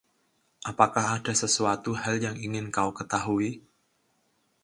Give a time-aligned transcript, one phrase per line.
[0.71, 3.49] Apakah ada sesuatu hal yang ingin kau ketahui?